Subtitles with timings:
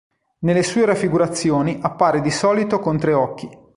[0.39, 3.47] Nelle sue raffigurazioni appare di solito con tre occhi.